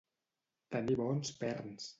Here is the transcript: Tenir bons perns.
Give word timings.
Tenir 0.77 0.97
bons 1.03 1.33
perns. 1.45 1.89